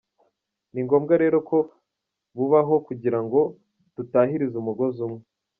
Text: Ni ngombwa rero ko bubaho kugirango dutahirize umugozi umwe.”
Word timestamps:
Ni 0.73 0.81
ngombwa 0.85 1.13
rero 1.23 1.37
ko 1.49 1.57
bubaho 2.37 2.75
kugirango 2.87 3.39
dutahirize 3.95 4.55
umugozi 4.59 4.99
umwe.” 5.07 5.21